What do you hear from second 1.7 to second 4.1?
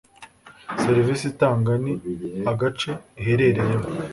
n agace iherereyemo